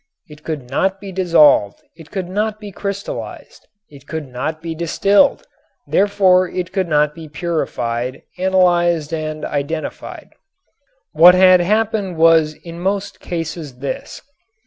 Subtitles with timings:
[0.27, 5.45] It could not be dissolved, it could not be crystallized, it could not be distilled,
[5.85, 10.31] therefore it could not be purified, analyzed and identified.
[11.11, 14.23] What had happened was in most cases this.